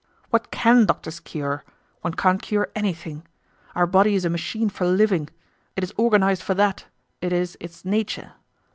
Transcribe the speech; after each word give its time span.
What 0.31 0.49
can 0.49 0.85
doctors 0.87 1.19
cure? 1.19 1.63
One 2.01 2.15
can't 2.15 2.41
cure 2.41 2.69
anything. 2.75 3.21
Our 3.75 3.85
body 3.85 4.15
is 4.15 4.25
a 4.25 4.31
machine 4.31 4.69
for 4.71 4.87
living. 4.87 5.29
It 5.75 5.83
is 5.83 5.93
organized 5.95 6.41
for 6.41 6.55
that, 6.55 6.87
it 7.21 7.31
is 7.31 7.55
its 7.59 7.85
nature. 7.85 8.33